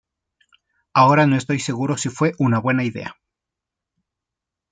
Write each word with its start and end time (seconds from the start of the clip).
Ahora 0.95 1.27
no 1.27 1.35
estoy 1.35 1.59
seguro 1.59 1.95
si 1.95 2.09
fue 2.09 2.33
una 2.39 2.57
buena 2.57 2.83
idea. 2.83 3.17